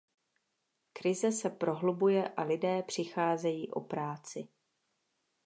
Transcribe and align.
Krize 0.93 1.31
se 1.31 1.49
prohlubuje 1.49 2.27
a 2.29 2.43
lidé 2.43 2.83
přicházejí 2.83 3.71
o 3.71 3.81
práci. 3.81 4.47